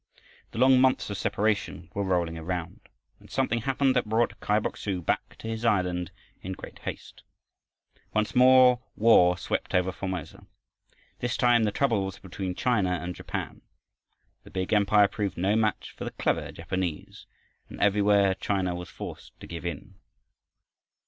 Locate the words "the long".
0.49-0.81